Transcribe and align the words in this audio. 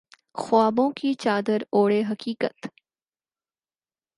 خوابوں 0.33 0.89
کی 0.91 1.13
چادر 1.13 1.61
اوڑھے 1.71 2.01
حقیقت 2.09 2.67